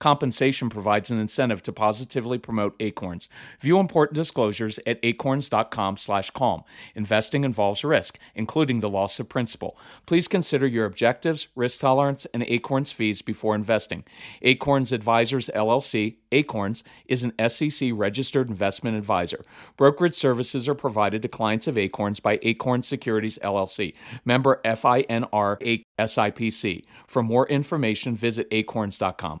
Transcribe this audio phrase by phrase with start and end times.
[0.00, 3.28] Compensation provides an incentive to positively promote Acorns.
[3.60, 6.64] View important disclosures at acorns.com/calm.
[6.94, 9.78] Investing involves risk, including the loss of principal.
[10.06, 14.04] Please consider your objectives, risk tolerance, and Acorns fees before investing.
[14.40, 19.44] Acorns Advisors LLC, Acorns, is an SEC registered investment advisor.
[19.76, 23.94] Brokerage services are provided to clients of Acorns by Acorn Securities LLC,
[24.24, 26.84] member FINRA SIPC.
[27.06, 29.40] For more information, visit acorns.com.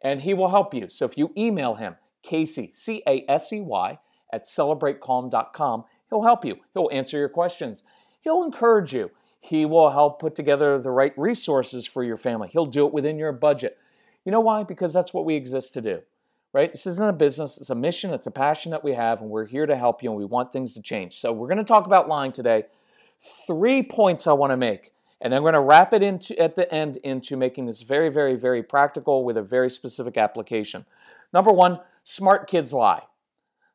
[0.00, 0.88] And he will help you.
[0.88, 3.98] So if you email him, Casey, C A S E Y,
[4.32, 6.56] at celebratecalm.com, he'll help you.
[6.74, 7.82] He'll answer your questions.
[8.22, 9.10] He'll encourage you.
[9.40, 12.48] He will help put together the right resources for your family.
[12.48, 13.76] He'll do it within your budget.
[14.24, 14.62] You know why?
[14.62, 16.00] Because that's what we exist to do,
[16.52, 16.70] right?
[16.70, 19.46] This isn't a business, it's a mission, it's a passion that we have, and we're
[19.46, 21.18] here to help you, and we want things to change.
[21.18, 22.66] So, we're going to talk about lying today.
[23.46, 26.72] Three points I want to make, and I'm going to wrap it into at the
[26.72, 30.86] end into making this very, very, very practical with a very specific application.
[31.32, 33.02] Number one, smart kids lie.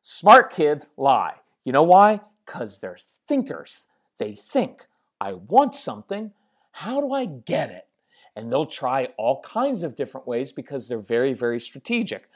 [0.00, 1.34] Smart kids lie.
[1.64, 2.20] You know why?
[2.46, 3.86] Because they're thinkers.
[4.18, 4.86] They think,
[5.20, 6.32] I want something.
[6.72, 7.88] How do I get it?
[8.38, 12.30] and they'll try all kinds of different ways because they're very, very strategic.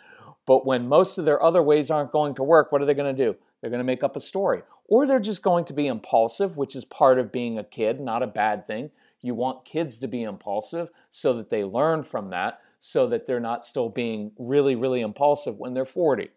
[0.46, 3.14] But when most of their other ways aren't going to work, what are they going
[3.14, 3.36] to do?
[3.60, 4.62] They're going to make up a story.
[4.88, 8.24] Or they're just going to be impulsive, which is part of being a kid, not
[8.24, 8.90] a bad thing.
[9.20, 13.38] You want kids to be impulsive so that they learn from that, so that they're
[13.38, 16.30] not still being really, really impulsive when they're 40.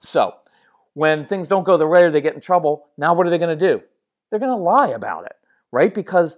[0.00, 0.34] So,
[0.94, 3.38] when things don't go the way or they get in trouble, now what are they
[3.38, 3.80] going to do?
[4.34, 5.36] They're going to lie about it,
[5.70, 5.94] right?
[5.94, 6.36] Because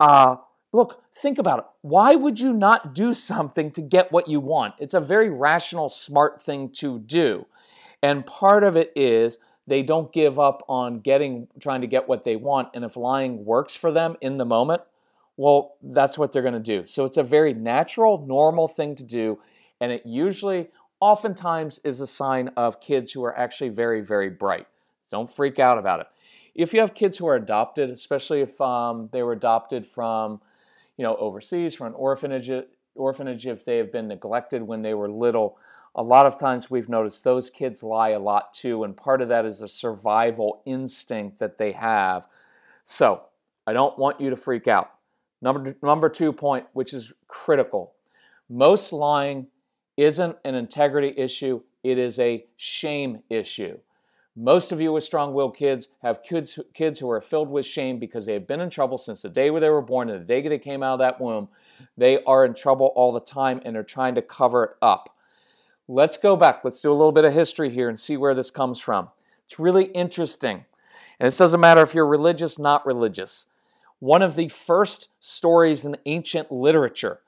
[0.00, 0.36] uh,
[0.76, 1.64] Look, think about it.
[1.80, 4.74] Why would you not do something to get what you want?
[4.78, 7.46] It's a very rational, smart thing to do.
[8.02, 12.24] And part of it is they don't give up on getting trying to get what
[12.24, 14.82] they want and if lying works for them in the moment,
[15.38, 16.84] well, that's what they're going to do.
[16.84, 19.38] So it's a very natural, normal thing to do
[19.80, 20.68] and it usually
[21.00, 24.66] oftentimes is a sign of kids who are actually very very bright.
[25.10, 26.06] Don't freak out about it.
[26.56, 30.40] If you have kids who are adopted, especially if um, they were adopted from
[30.96, 32.50] you know, overseas from an orphanage,
[32.94, 35.58] orphanage if they have been neglected when they were little.
[35.94, 39.28] A lot of times we've noticed those kids lie a lot too, and part of
[39.28, 42.26] that is a survival instinct that they have.
[42.84, 43.22] So
[43.66, 44.92] I don't want you to freak out.
[45.42, 47.92] Number, number two point, which is critical
[48.48, 49.48] most lying
[49.96, 53.78] isn't an integrity issue, it is a shame issue.
[54.38, 57.98] Most of you with strong willed kids have kids, kids who are filled with shame
[57.98, 60.26] because they have been in trouble since the day where they were born and the
[60.26, 61.48] day they came out of that womb.
[61.96, 65.16] They are in trouble all the time and are trying to cover it up.
[65.88, 66.60] Let's go back.
[66.64, 69.08] Let's do a little bit of history here and see where this comes from.
[69.46, 70.66] It's really interesting.
[71.18, 73.46] And this doesn't matter if you're religious, not religious.
[74.00, 77.20] One of the first stories in ancient literature,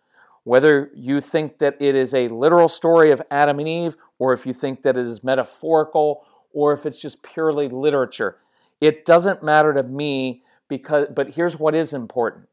[0.44, 4.44] whether you think that it is a literal story of Adam and Eve, or if
[4.44, 8.38] you think that it is metaphorical or if it's just purely literature.
[8.80, 12.48] It doesn't matter to me because but here's what is important.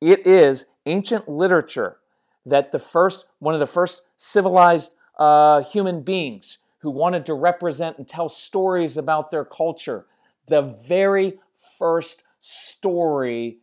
[0.00, 1.98] It is ancient literature
[2.46, 7.98] that the first one of the first civilized uh, human beings who wanted to represent
[7.98, 10.06] and tell stories about their culture.
[10.46, 11.40] The very
[11.78, 13.58] first story,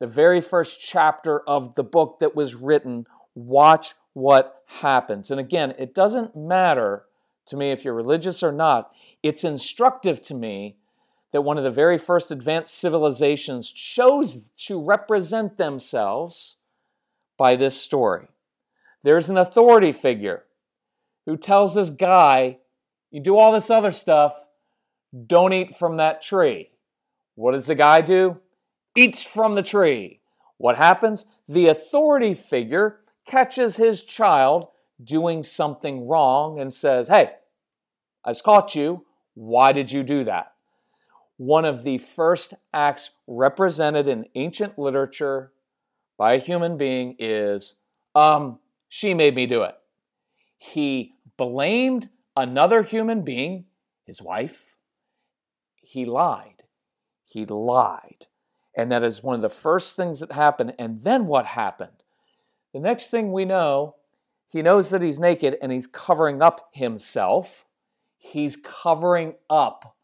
[0.00, 5.30] the very first chapter of the book that was written, watch what happens.
[5.30, 7.04] And again, it doesn't matter
[7.46, 8.90] to me if you're religious or not.
[9.22, 10.76] It's instructive to me
[11.32, 16.56] that one of the very first advanced civilizations chose to represent themselves
[17.36, 18.28] by this story.
[19.02, 20.44] There's an authority figure
[21.26, 22.58] who tells this guy,
[23.10, 24.34] You do all this other stuff,
[25.26, 26.70] don't eat from that tree.
[27.34, 28.38] What does the guy do?
[28.96, 30.20] Eats from the tree.
[30.58, 31.26] What happens?
[31.48, 34.68] The authority figure catches his child
[35.02, 37.32] doing something wrong and says, Hey,
[38.24, 39.04] I caught you.
[39.36, 40.54] Why did you do that?
[41.36, 45.52] One of the first acts represented in ancient literature
[46.16, 47.74] by a human being is,
[48.14, 49.76] um, she made me do it.
[50.56, 53.66] He blamed another human being,
[54.04, 54.74] his wife.
[55.82, 56.62] He lied.
[57.22, 58.26] He lied.
[58.74, 60.72] And that is one of the first things that happened.
[60.78, 62.02] And then what happened?
[62.72, 63.96] The next thing we know,
[64.48, 67.65] he knows that he's naked and he's covering up himself.
[68.32, 69.96] He's covering up.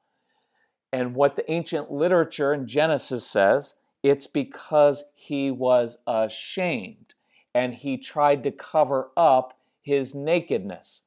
[0.92, 7.14] And what the ancient literature in Genesis says, it's because he was ashamed
[7.54, 11.02] and he tried to cover up his nakedness.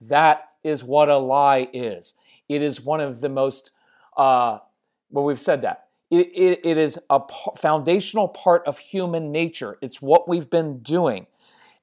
[0.00, 2.14] That is what a lie is.
[2.48, 3.70] It is one of the most,
[4.16, 4.58] uh,
[5.10, 5.86] well, we've said that.
[6.10, 7.20] It, it, it is a
[7.56, 9.78] foundational part of human nature.
[9.80, 11.26] It's what we've been doing.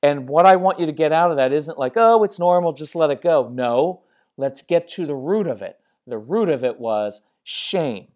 [0.04, 2.74] And what I want you to get out of that isn't like, oh, it's normal,
[2.74, 3.50] just let it go.
[3.50, 4.02] No,
[4.38, 5.80] Let's get to the root of it.
[6.06, 8.08] The root of it was shame.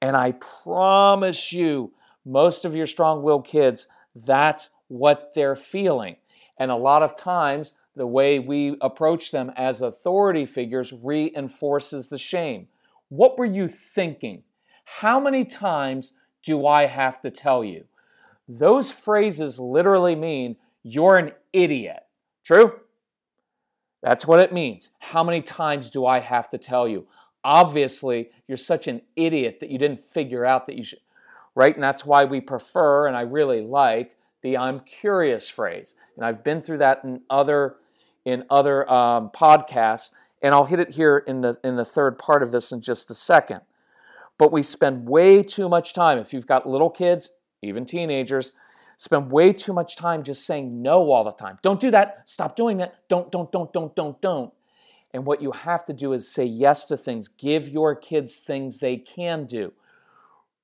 [0.00, 1.92] And I promise you,
[2.24, 6.16] most of your strong willed kids, that's what they're feeling.
[6.58, 12.18] And a lot of times, the way we approach them as authority figures reinforces the
[12.18, 12.68] shame.
[13.08, 14.42] What were you thinking?
[14.84, 16.12] How many times
[16.42, 17.84] do I have to tell you?
[18.48, 22.02] Those phrases literally mean you're an idiot.
[22.44, 22.80] True?
[24.02, 24.90] That's what it means.
[24.98, 27.06] How many times do I have to tell you?
[27.44, 31.00] Obviously, you're such an idiot that you didn't figure out that you should,
[31.54, 31.74] right?
[31.74, 35.94] And that's why we prefer, and I really like, the I'm curious phrase.
[36.16, 37.76] And I've been through that in other
[38.24, 40.12] in other um, podcasts,
[40.42, 43.10] and I'll hit it here in the in the third part of this in just
[43.10, 43.60] a second.
[44.38, 46.18] But we spend way too much time.
[46.18, 47.30] If you've got little kids,
[47.62, 48.52] even teenagers,
[49.02, 51.58] spend way too much time just saying no all the time.
[51.60, 52.22] Don't do that.
[52.24, 52.94] Stop doing that.
[53.08, 54.52] Don't, don't, don't, don't, don't, don't.
[55.12, 57.26] And what you have to do is say yes to things.
[57.26, 59.72] Give your kids things they can do.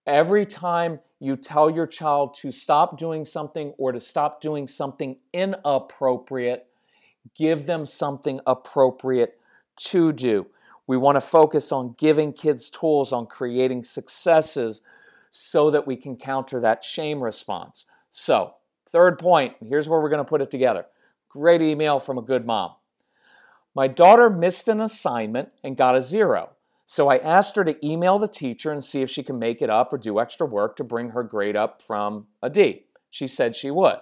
[0.07, 5.17] Every time you tell your child to stop doing something or to stop doing something
[5.33, 6.69] inappropriate,
[7.35, 9.41] give them something appropriate
[9.79, 10.47] to do.
[10.87, 14.83] We want to focus on giving kids tools on creating successes
[15.33, 17.85] so that we can counter that shame response.
[18.21, 18.55] So,
[18.89, 20.87] third point, here's where we're going to put it together.
[21.29, 22.73] Great email from a good mom.
[23.77, 26.51] My daughter missed an assignment and got a zero.
[26.85, 29.71] So I asked her to email the teacher and see if she can make it
[29.71, 32.87] up or do extra work to bring her grade up from a D.
[33.09, 33.99] She said she would.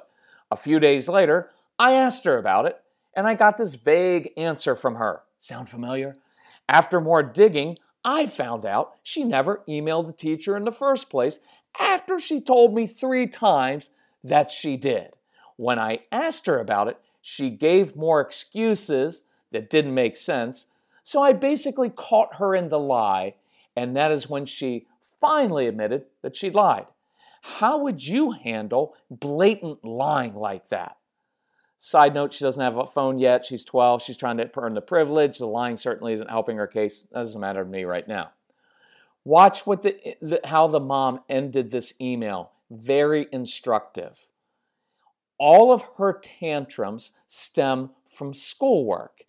[0.50, 2.80] A few days later, I asked her about it
[3.14, 5.24] and I got this vague answer from her.
[5.38, 6.16] Sound familiar?
[6.70, 11.38] After more digging, I found out she never emailed the teacher in the first place
[11.78, 13.90] after she told me three times
[14.28, 15.10] that she did.
[15.56, 20.66] When I asked her about it, she gave more excuses that didn't make sense.
[21.02, 23.34] So I basically caught her in the lie,
[23.74, 24.86] and that is when she
[25.20, 26.86] finally admitted that she lied.
[27.42, 30.96] How would you handle blatant lying like that?
[31.78, 33.44] Side note, she doesn't have a phone yet.
[33.44, 34.02] She's 12.
[34.02, 35.38] She's trying to earn the privilege.
[35.38, 37.04] The lying certainly isn't helping her case.
[37.12, 38.30] That doesn't matter to me right now.
[39.24, 42.50] Watch what the, the, how the mom ended this email.
[42.70, 44.18] Very instructive.
[45.38, 49.24] All of her tantrums stem from schoolwork,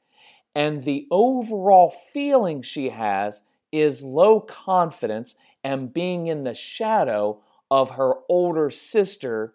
[0.56, 3.41] and the overall feeling she has
[3.72, 9.53] is low confidence and being in the shadow of her older sister,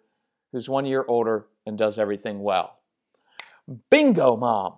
[0.51, 2.77] who's one year older and does everything well.
[3.89, 4.75] Bingo, mom.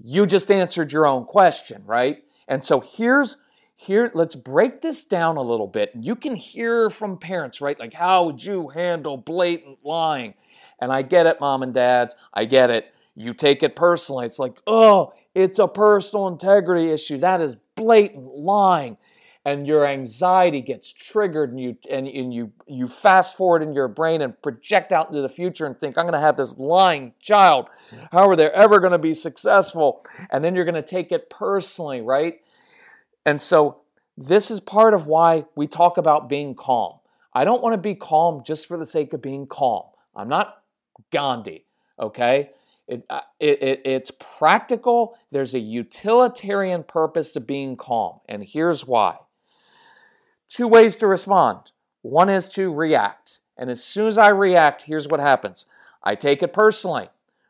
[0.00, 2.22] You just answered your own question, right?
[2.46, 3.36] And so here's
[3.80, 5.92] here let's break this down a little bit.
[5.94, 7.78] You can hear from parents, right?
[7.78, 10.34] Like how would you handle blatant lying?
[10.80, 12.16] And I get it, mom and dads.
[12.34, 12.92] I get it.
[13.14, 14.26] You take it personally.
[14.26, 17.18] It's like, "Oh, it's a personal integrity issue.
[17.18, 18.96] That is blatant lying."
[19.44, 23.88] and your anxiety gets triggered and you and, and you you fast forward in your
[23.88, 27.12] brain and project out into the future and think i'm going to have this lying
[27.20, 27.68] child
[28.10, 31.30] how are they ever going to be successful and then you're going to take it
[31.30, 32.40] personally right
[33.28, 33.78] and so
[34.16, 36.98] this is part of why we talk about being calm
[37.34, 39.84] i don't want to be calm just for the sake of being calm
[40.16, 40.62] i'm not
[41.10, 41.64] gandhi
[41.98, 42.50] okay
[42.86, 48.86] it, uh, it, it, it's practical there's a utilitarian purpose to being calm and here's
[48.86, 49.16] why
[50.48, 51.72] two ways to respond.
[52.02, 53.40] One is to react.
[53.56, 55.66] And as soon as I react, here's what happens
[56.02, 57.08] I take it personally,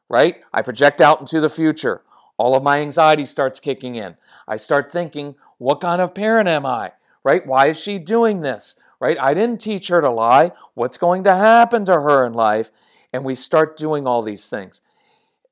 [0.09, 0.43] right?
[0.53, 2.03] I project out into the future.
[2.37, 4.17] All of my anxiety starts kicking in.
[4.47, 6.93] I start thinking, what kind of parent am I?
[7.23, 7.47] Right?
[7.47, 8.77] Why is she doing this?
[9.01, 9.19] Right?
[9.21, 10.53] I didn't teach her to lie.
[10.75, 12.71] What's going to happen to her in life?
[13.13, 14.81] And we start doing all these things.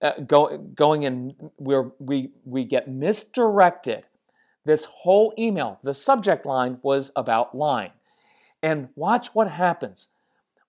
[0.03, 4.05] Uh, go, going in, where we, we get misdirected
[4.67, 7.93] this whole email, the subject line was about lying.
[8.63, 10.09] And watch what happens.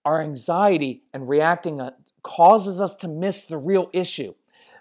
[0.05, 1.91] Our anxiety and reacting uh,
[2.21, 4.35] causes us to miss the real issue.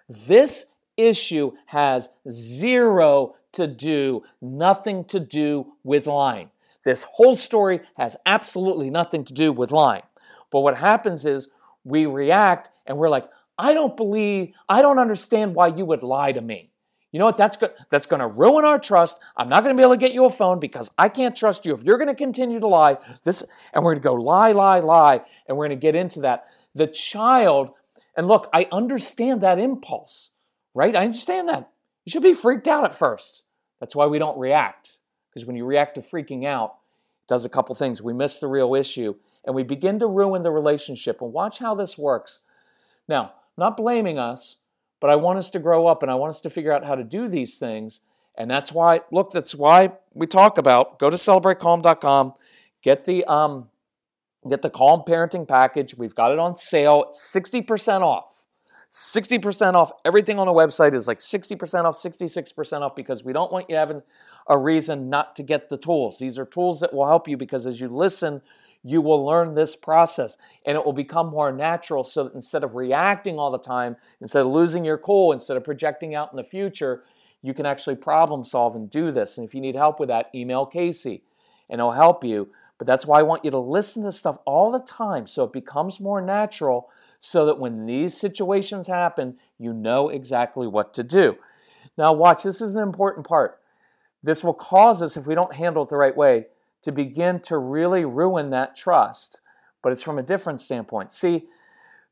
[0.09, 6.51] This issue has zero to do, nothing to do with lying.
[6.85, 10.03] This whole story has absolutely nothing to do with lying.
[10.51, 11.49] But what happens is
[11.85, 16.33] we react and we're like, I don't believe, I don't understand why you would lie
[16.33, 16.71] to me.
[17.13, 17.39] You know what?
[17.39, 17.73] That's good.
[17.89, 19.19] That's going to ruin our trust.
[19.37, 21.65] I'm not going to be able to get you a phone because I can't trust
[21.65, 21.73] you.
[21.73, 24.81] If you're going to continue to lie, this, and we're going to go lie, lie,
[24.81, 26.47] lie, and we're going to get into that.
[26.75, 27.71] The child,
[28.17, 30.29] and look, I understand that impulse,
[30.77, 30.95] right?
[30.95, 31.71] I understand that.
[32.05, 33.43] You should be freaked out at first.
[33.81, 34.99] That's why we don't react.
[35.31, 36.77] Because when you react to freaking out,
[37.23, 38.03] it does a couple things.
[38.03, 39.15] We miss the real issue
[39.45, 41.23] and we begin to ruin the relationship.
[41.23, 42.41] And watch how this works.
[43.09, 44.57] Now, not blaming us.
[45.01, 46.95] But I want us to grow up and I want us to figure out how
[46.95, 48.01] to do these things.
[48.37, 52.35] And that's why, look, that's why we talk about go to celebratecalm.com,
[52.83, 53.69] get the um,
[54.49, 55.97] get the Calm Parenting Package.
[55.97, 58.45] We've got it on sale, 60% off.
[58.91, 59.93] 60% off.
[60.05, 63.77] Everything on the website is like 60% off, 66% off because we don't want you
[63.77, 64.03] having
[64.49, 66.19] a reason not to get the tools.
[66.19, 68.41] These are tools that will help you because as you listen,
[68.85, 72.77] you will learn this process and it will become more natural so that instead of
[72.77, 76.45] reacting all the time, instead of losing your cool, instead of projecting out in the
[76.45, 77.03] future,
[77.43, 79.37] you can actually problem solve and do this.
[79.37, 81.25] And if you need help with that, email Casey
[81.69, 82.51] and it'll help you.
[82.79, 85.53] But that's why I want you to listen to stuff all the time so it
[85.53, 91.37] becomes more natural so that when these situations happen, you know exactly what to do.
[91.97, 93.61] Now, watch, this is an important part.
[94.23, 96.47] This will cause us, if we don't handle it the right way,
[96.83, 99.41] to begin to really ruin that trust.
[99.83, 101.13] But it's from a different standpoint.
[101.13, 101.47] See,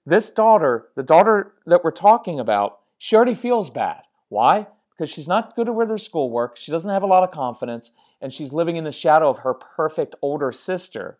[0.07, 4.03] this daughter, the daughter that we're talking about, she already feels bad.
[4.29, 4.67] Why?
[4.91, 8.33] Because she's not good with her schoolwork, she doesn't have a lot of confidence, and
[8.33, 11.19] she's living in the shadow of her perfect older sister.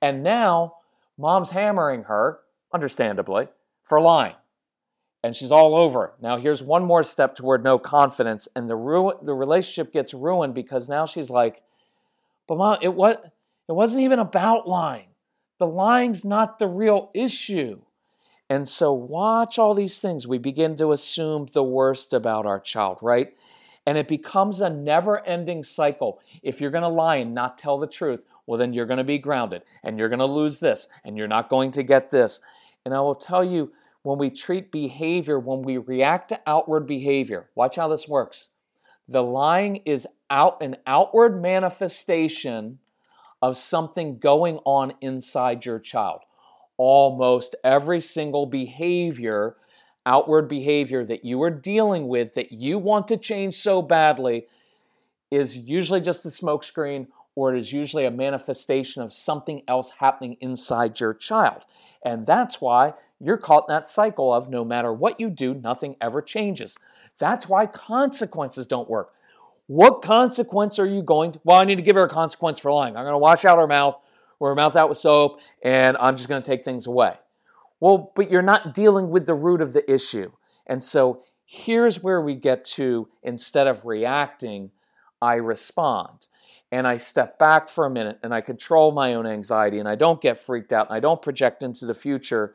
[0.00, 0.76] And now,
[1.16, 2.38] mom's hammering her,
[2.72, 3.48] understandably,
[3.82, 4.34] for lying.
[5.24, 6.12] And she's all over.
[6.20, 10.54] Now, here's one more step toward no confidence, and the, ru- the relationship gets ruined
[10.54, 11.62] because now she's like,
[12.46, 13.32] but mom, it what
[13.68, 15.08] it wasn't even about lying.
[15.58, 17.80] The lying's not the real issue.
[18.48, 20.26] And so watch all these things.
[20.26, 23.36] We begin to assume the worst about our child, right?
[23.84, 26.20] And it becomes a never-ending cycle.
[26.42, 29.04] If you're going to lie and not tell the truth, well then you're going to
[29.04, 32.40] be grounded and you're going to lose this and you're not going to get this.
[32.88, 37.50] And I will tell you when we treat behavior, when we react to outward behavior,
[37.54, 38.48] watch how this works.
[39.06, 42.78] The lying is out an outward manifestation
[43.42, 46.20] of something going on inside your child.
[46.78, 49.56] Almost every single behavior,
[50.06, 54.46] outward behavior that you are dealing with that you want to change so badly
[55.30, 60.38] is usually just a smokescreen or it is usually a manifestation of something else happening
[60.40, 61.64] inside your child.
[62.04, 65.96] And that's why you're caught in that cycle of no matter what you do, nothing
[66.00, 66.76] ever changes.
[67.18, 69.12] That's why consequences don't work.
[69.66, 71.40] What consequence are you going to?
[71.44, 72.96] Well, I need to give her a consequence for lying.
[72.96, 73.98] I'm going to wash out her mouth
[74.38, 77.14] or her mouth out with soap, and I'm just going to take things away.
[77.80, 80.32] Well, but you're not dealing with the root of the issue.
[80.66, 84.70] And so here's where we get to instead of reacting,
[85.20, 86.28] I respond.
[86.70, 89.94] And I step back for a minute and I control my own anxiety and I
[89.94, 92.54] don't get freaked out and I don't project into the future.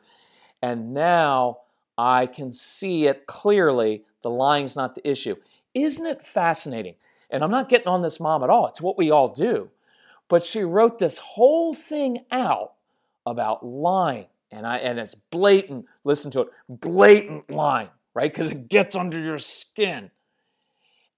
[0.62, 1.58] And now
[1.98, 4.04] I can see it clearly.
[4.22, 5.36] The lying's not the issue.
[5.74, 6.94] Isn't it fascinating?
[7.30, 8.68] And I'm not getting on this mom at all.
[8.68, 9.70] It's what we all do.
[10.28, 12.74] But she wrote this whole thing out
[13.26, 14.26] about lying.
[14.52, 18.32] And I and it's blatant, listen to it, blatant lying right?
[18.32, 20.10] Because it gets under your skin.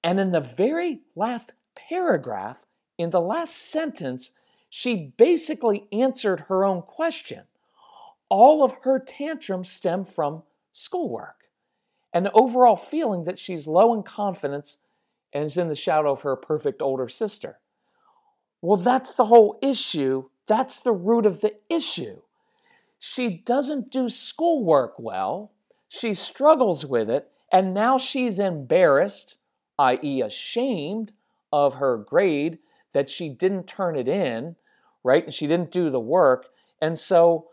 [0.03, 2.65] And in the very last paragraph,
[2.99, 4.33] in the last sentence,
[4.69, 7.45] she basically answered her own question.
[8.29, 11.45] All of her tantrums stem from schoolwork
[12.13, 14.79] and the overall feeling that she's low in confidence
[15.33, 17.59] and is in the shadow of her perfect older sister.
[18.63, 20.29] Well, that's the whole issue.
[20.47, 22.23] That's the root of the issue.
[22.99, 25.53] She doesn't do schoolwork well
[25.89, 29.37] she struggles with it, and now she's embarrassed,
[29.79, 31.13] i.e., ashamed
[31.53, 32.59] of her grade
[32.97, 34.57] that she didn't turn it in,
[35.05, 35.23] right?
[35.23, 36.47] And she didn't do the work.
[36.81, 37.49] And so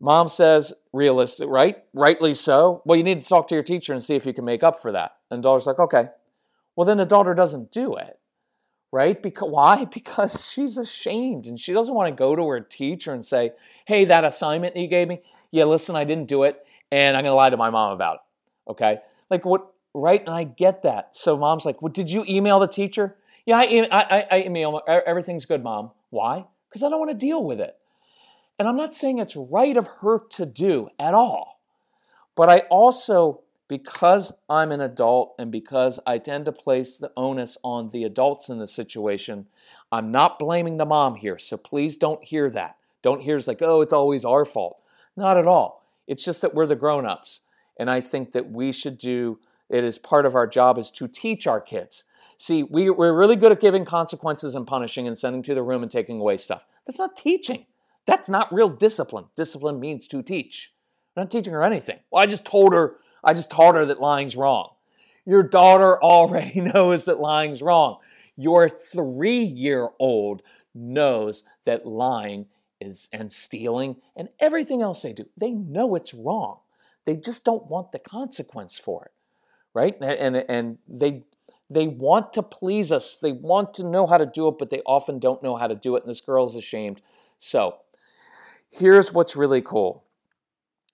[0.00, 1.84] mom says, realistic, right?
[1.92, 2.80] Rightly so.
[2.86, 4.80] Well, you need to talk to your teacher and see if you can make up
[4.80, 5.16] for that.
[5.30, 6.06] And daughter's like, okay.
[6.74, 8.18] Well, then the daughter doesn't do it,
[8.92, 9.22] right?
[9.22, 9.84] Because why?
[9.92, 13.52] Because she's ashamed and she doesn't want to go to her teacher and say,
[13.84, 17.24] hey, that assignment that you gave me, yeah, listen, I didn't do it and I'm
[17.24, 18.70] to lie to my mom about it.
[18.70, 19.00] Okay?
[19.28, 20.22] Like what, right?
[20.22, 21.14] And I get that.
[21.14, 23.18] So mom's like, well, did you email the teacher?
[23.44, 25.90] Yeah, I, I, I email, everything's good, mom.
[26.10, 26.44] Why?
[26.68, 27.76] Because I don't want to deal with it.
[28.58, 31.60] And I'm not saying it's right of her to do at all.
[32.36, 37.58] But I also, because I'm an adult and because I tend to place the onus
[37.64, 39.46] on the adults in the situation,
[39.90, 41.38] I'm not blaming the mom here.
[41.38, 42.76] So please don't hear that.
[43.02, 44.80] Don't hear it's like, oh, it's always our fault.
[45.16, 45.84] Not at all.
[46.06, 47.40] It's just that we're the grown-ups.
[47.78, 51.08] And I think that we should do it as part of our job is to
[51.08, 52.04] teach our kids.
[52.42, 55.84] See, we, we're really good at giving consequences and punishing and sending to the room
[55.84, 56.66] and taking away stuff.
[56.84, 57.66] That's not teaching.
[58.04, 59.26] That's not real discipline.
[59.36, 60.72] Discipline means to teach.
[61.16, 62.00] I'm not teaching her anything.
[62.10, 64.70] Well, I just told her, I just taught her that lying's wrong.
[65.24, 67.98] Your daughter already knows that lying's wrong.
[68.36, 70.42] Your three year old
[70.74, 72.46] knows that lying
[72.80, 75.28] is and stealing and everything else they do.
[75.36, 76.58] They know it's wrong.
[77.04, 79.12] They just don't want the consequence for it.
[79.74, 79.96] Right?
[80.00, 81.22] And and they
[81.72, 83.18] they want to please us.
[83.18, 85.74] They want to know how to do it, but they often don't know how to
[85.74, 86.02] do it.
[86.02, 87.02] And this girl's ashamed.
[87.38, 87.76] So
[88.70, 90.04] here's what's really cool.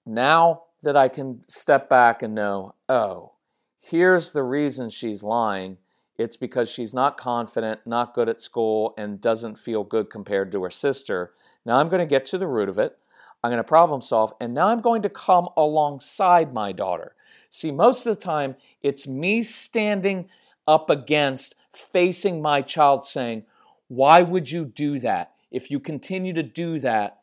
[0.06, 3.32] Now that I can step back and know, oh,
[3.78, 5.76] here's the reason she's lying.
[6.16, 10.62] It's because she's not confident, not good at school, and doesn't feel good compared to
[10.64, 11.32] her sister.
[11.64, 12.98] Now I'm going to get to the root of it.
[13.42, 17.14] I'm going to problem solve, and now I'm going to come alongside my daughter.
[17.50, 20.28] See, most of the time, it's me standing
[20.68, 23.44] up against facing my child saying,
[23.88, 25.32] Why would you do that?
[25.50, 27.18] If you continue to do that,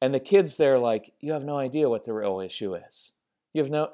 [0.00, 3.12] and the kids there, like, you have no idea what the real issue is.
[3.52, 3.90] You have no,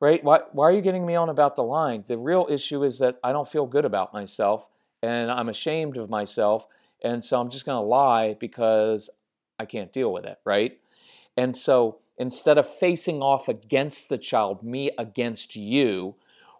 [0.00, 0.22] right?
[0.22, 2.04] Why, why are you getting me on about the line?
[2.06, 4.68] The real issue is that I don't feel good about myself
[5.02, 6.66] and I'm ashamed of myself.
[7.02, 9.10] And so I'm just going to lie because
[9.58, 10.78] I can't deal with it, right?
[11.36, 16.14] And so instead of facing off against the child, me against you,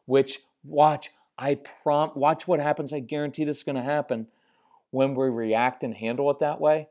[0.06, 2.92] which watch, I prompt, watch what happens.
[2.92, 4.28] I guarantee this is going to happen
[4.90, 6.88] when we react and handle it that way.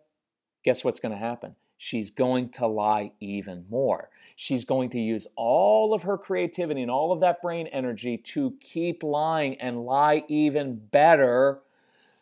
[0.63, 1.55] Guess what's going to happen?
[1.77, 4.09] She's going to lie even more.
[4.35, 8.53] She's going to use all of her creativity and all of that brain energy to
[8.61, 11.59] keep lying and lie even better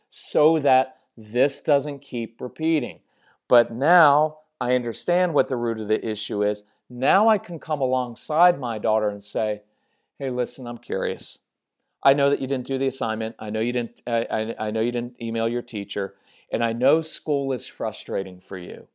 [0.10, 3.00] so that this doesn't keep repeating.
[3.48, 6.64] But now I understand what the root of the issue is.
[6.90, 9.62] Now I can come alongside my daughter and say,
[10.18, 11.40] hey, listen, I'm curious.
[12.04, 13.36] I know that you didn't do the assignment.
[13.40, 14.02] I know you didn't.
[14.08, 16.16] I, I know you didn't email your teacher,
[16.52, 18.88] and I know school is frustrating for you.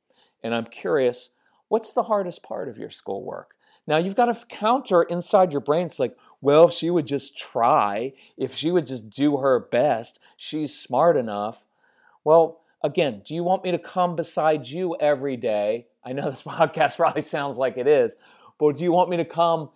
[0.43, 1.31] And I'm curious,
[1.69, 3.55] what's the hardest part of your schoolwork?
[3.87, 5.87] Now you've got to counter inside your brain.
[5.87, 10.19] It's like, well, if she would just try, if she would just do her best,
[10.37, 11.65] she's smart enough.
[12.25, 15.87] Well, Again, do you want me to come beside you every day?
[16.05, 18.15] I know this podcast probably sounds like it is,
[18.59, 19.71] but do you want me to come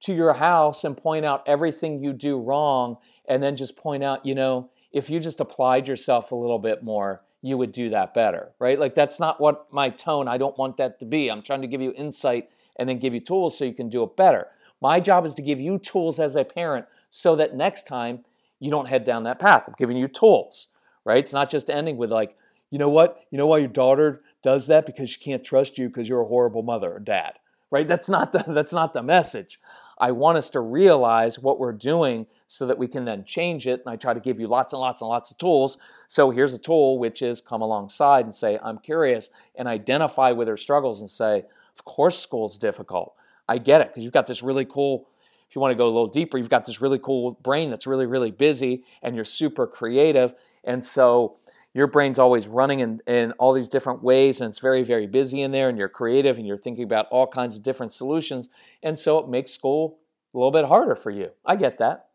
[0.00, 2.96] to your house and point out everything you do wrong
[3.28, 6.82] and then just point out, you know, if you just applied yourself a little bit
[6.82, 8.78] more, you would do that better, right?
[8.78, 11.30] Like that's not what my tone, I don't want that to be.
[11.30, 14.02] I'm trying to give you insight and then give you tools so you can do
[14.02, 14.48] it better.
[14.80, 18.24] My job is to give you tools as a parent so that next time
[18.60, 19.64] you don't head down that path.
[19.66, 20.68] I'm giving you tools,
[21.04, 21.18] right?
[21.18, 22.36] It's not just ending with like,
[22.70, 23.24] you know what?
[23.30, 26.26] You know why your daughter does that because she can't trust you because you're a
[26.26, 27.34] horrible mother or dad,
[27.70, 27.86] right?
[27.86, 29.58] That's not the that's not the message.
[30.00, 33.82] I want us to realize what we're doing so that we can then change it.
[33.84, 35.78] And I try to give you lots and lots and lots of tools.
[36.06, 40.48] So here's a tool which is come alongside and say, I'm curious and identify with
[40.48, 41.44] her struggles and say,
[41.76, 43.14] of course school's difficult.
[43.48, 45.08] I get it because you've got this really cool
[45.48, 47.86] if you want to go a little deeper, you've got this really cool brain that's
[47.86, 50.34] really, really busy and you're super creative.
[50.64, 51.36] And so
[51.74, 55.42] your brain's always running in, in all these different ways and it's very, very busy
[55.42, 58.48] in there and you're creative and you're thinking about all kinds of different solutions.
[58.82, 59.98] And so it makes school
[60.34, 61.30] a little bit harder for you.
[61.44, 62.06] I get that.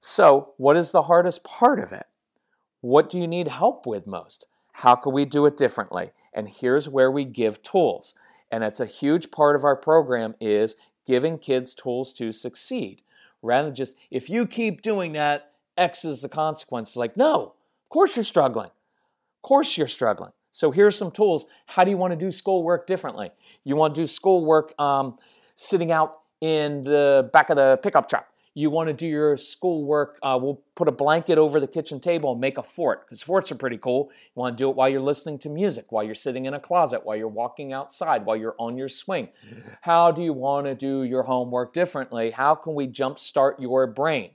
[0.00, 2.06] So, what is the hardest part of it?
[2.82, 4.46] What do you need help with most?
[4.72, 6.10] How can we do it differently?
[6.34, 8.14] And here's where we give tools.
[8.50, 13.00] And it's a huge part of our program is giving kids tools to succeed
[13.44, 16.90] rather than just, if you keep doing that, X is the consequence.
[16.90, 17.54] it's like, no,
[17.94, 18.66] course you're struggling.
[18.66, 20.32] Of course you're struggling.
[20.52, 21.46] So here are some tools.
[21.66, 23.30] How do you want to do schoolwork differently?
[23.64, 25.16] You want to do schoolwork um,
[25.56, 28.26] sitting out in the back of the pickup truck
[28.56, 32.32] you want to do your schoolwork, uh, we'll put a blanket over the kitchen table
[32.32, 34.10] and make a fort because forts are pretty cool.
[34.12, 36.60] You want to do it while you're listening to music, while you're sitting in a
[36.60, 39.28] closet, while you're walking outside, while you're on your swing.
[39.80, 42.30] How do you want to do your homework differently?
[42.30, 44.30] How can we jumpstart your brain?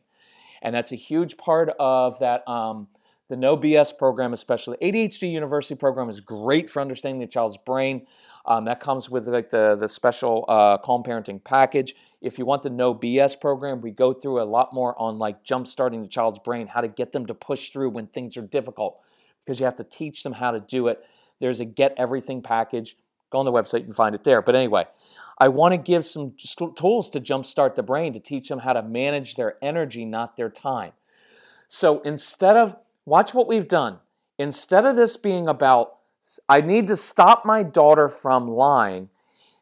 [0.62, 2.46] And that's a huge part of that.
[2.46, 2.90] Um,
[3.30, 8.06] the No BS program, especially ADHD University program, is great for understanding the child's brain.
[8.46, 11.96] Um, that comes with like the the special uh, calm parenting package.
[12.22, 15.44] If you want the No BS program, we go through a lot more on like
[15.44, 18.42] jump starting the child's brain, how to get them to push through when things are
[18.42, 19.00] difficult,
[19.46, 21.04] because you have to teach them how to do it.
[21.40, 22.98] There's a Get Everything package.
[23.30, 24.42] Go on the website, you can find it there.
[24.42, 24.86] But anyway,
[25.38, 26.34] I want to give some
[26.76, 30.50] tools to jumpstart the brain to teach them how to manage their energy, not their
[30.50, 30.94] time.
[31.68, 34.00] So instead of, watch what we've done.
[34.38, 35.98] Instead of this being about,
[36.48, 39.10] I need to stop my daughter from lying,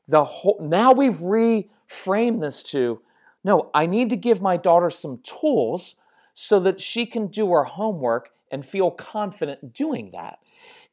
[0.08, 3.02] the whole, now we've reframed this to
[3.44, 5.96] no, I need to give my daughter some tools
[6.34, 10.40] so that she can do her homework and feel confident doing that.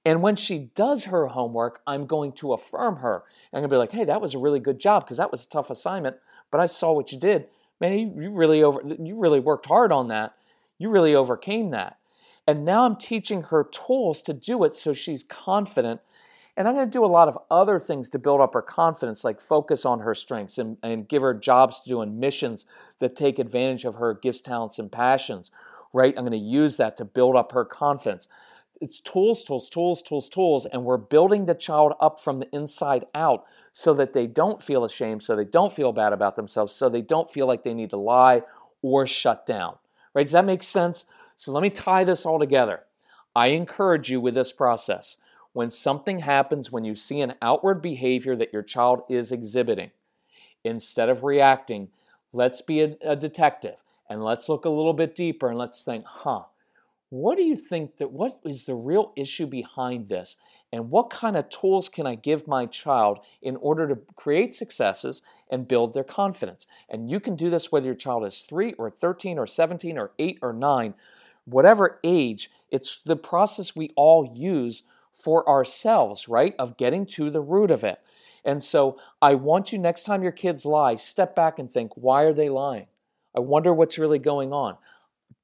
[0.05, 3.25] And when she does her homework, I'm going to affirm her.
[3.53, 5.45] I'm going to be like, hey, that was a really good job because that was
[5.45, 6.17] a tough assignment,
[6.51, 7.49] but I saw what you did.
[7.81, 10.35] Man, you really over you really worked hard on that.
[10.79, 11.99] You really overcame that.
[12.47, 16.01] And now I'm teaching her tools to do it so she's confident
[16.57, 19.25] and I'm going to do a lot of other things to build up her confidence,
[19.25, 22.65] like focus on her strengths and, and give her jobs to do and missions
[23.01, 25.51] that take advantage of her gifts, talents, and passions,
[25.93, 26.15] right?
[26.17, 28.29] I'm going to use that to build up her confidence.
[28.81, 33.07] It's tools, tools, tools, tools, tools, and we're building the child up from the inside
[33.15, 36.89] out so that they don't feel ashamed, so they don't feel bad about themselves, so
[36.89, 38.43] they don't feel like they need to lie
[38.83, 39.77] or shut down,
[40.15, 40.25] right?
[40.25, 41.05] Does that make sense?
[41.37, 42.81] So let me tie this all together.
[43.35, 45.19] I encourage you with this process
[45.53, 49.91] when something happens when you see an outward behavior that your child is exhibiting.
[50.65, 51.89] Instead of reacting,
[52.33, 56.05] let's be a, a, detective and let's look a little bit deeper and let's think,
[56.07, 56.43] huh,
[57.11, 60.37] what do you think that what is the real issue behind this?
[60.73, 65.23] And what kind of tools can I give my child in order to create successes
[65.49, 66.67] and build their confidence?
[66.89, 70.11] And you can do this whether your child is 3 or 13 or 17 or
[70.19, 70.95] 8 or 9,
[71.45, 76.55] whatever age, it's the process we all use for ourselves, right?
[76.59, 77.99] Of getting to the root of it.
[78.45, 82.23] And so I want you next time your kids lie, step back and think, why
[82.23, 82.87] are they lying?
[83.35, 84.77] I wonder what's really going on.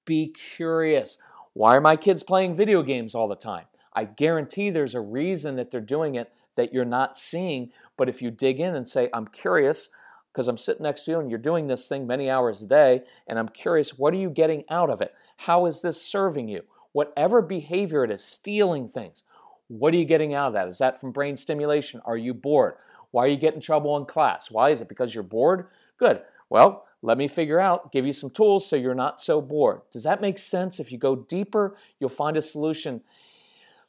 [0.04, 1.18] Be curious.
[1.54, 3.64] Why are my kids playing video games all the time?
[3.92, 7.70] I guarantee there's a reason that they're doing it that you're not seeing.
[7.96, 9.88] But if you dig in and say, I'm curious,
[10.32, 13.02] because I'm sitting next to you and you're doing this thing many hours a day,
[13.26, 15.14] and I'm curious, what are you getting out of it?
[15.36, 16.62] How is this serving you?
[16.92, 19.24] Whatever behavior it is, stealing things,
[19.68, 20.68] what are you getting out of that?
[20.68, 22.00] Is that from brain stimulation?
[22.04, 22.74] Are you bored?
[23.12, 24.50] Why are you getting trouble in class?
[24.50, 24.88] Why is it?
[24.88, 25.68] Because you're bored?
[25.98, 26.22] Good.
[26.48, 29.80] Well, let me figure out, give you some tools so you're not so bored.
[29.90, 30.80] Does that make sense?
[30.80, 33.00] If you go deeper, you'll find a solution.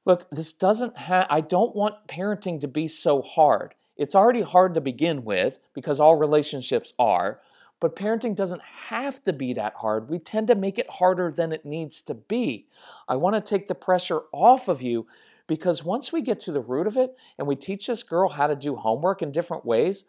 [0.05, 3.75] Look, this doesn't have, I don't want parenting to be so hard.
[3.97, 7.39] It's already hard to begin with because all relationships are,
[7.79, 10.09] but parenting doesn't have to be that hard.
[10.09, 12.67] We tend to make it harder than it needs to be.
[13.07, 15.07] I want to take the pressure off of you
[15.47, 18.47] because once we get to the root of it and we teach this girl how
[18.47, 20.05] to do homework in different ways,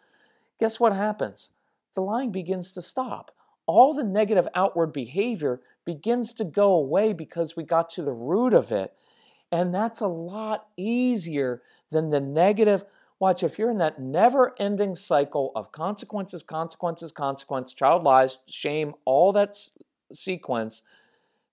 [0.59, 1.49] guess what happens?
[1.95, 3.31] The lying begins to stop.
[3.65, 8.53] All the negative outward behavior begins to go away because we got to the root
[8.53, 8.93] of it.
[9.51, 12.85] And that's a lot easier than the negative,
[13.23, 18.95] Watch, if you're in that never ending cycle of consequences, consequences, consequence, child lies, shame,
[19.05, 19.71] all that s-
[20.11, 20.81] sequence,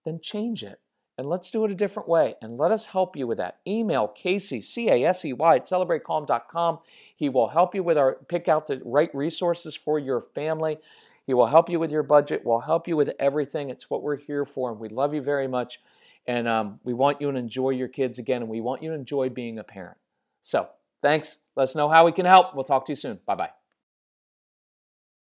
[0.04, 0.80] then change it.
[1.16, 2.34] And let's do it a different way.
[2.42, 3.58] And let us help you with that.
[3.68, 6.80] Email Casey, C A S E Y, at celebratecalm.com.
[7.14, 10.78] He will help you with our pick out the right resources for your family.
[11.24, 13.70] He will help you with your budget, We'll help you with everything.
[13.70, 14.72] It's what we're here for.
[14.72, 15.80] And we love you very much.
[16.26, 18.42] And um, we want you to enjoy your kids again.
[18.42, 19.98] And we want you to enjoy being a parent.
[20.42, 20.68] So
[21.02, 21.38] thanks.
[21.56, 22.54] Let us know how we can help.
[22.54, 23.20] We'll talk to you soon.
[23.26, 23.59] Bye bye.